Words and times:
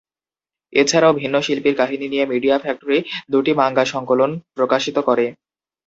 এছাড়াও, 0.73 1.13
ভিন্ন 1.13 1.35
শিল্পীর 1.41 1.75
কাহিনী 1.75 2.05
নিয়ে 2.09 2.25
মিডিয়া 2.25 2.57
ফ্যাক্টরি 2.59 2.97
দুটি 3.31 3.51
মাঙ্গা 3.53 3.83
সংকলন 3.85 4.31
প্রকাশিত 4.57 4.97
করে। 5.07 5.25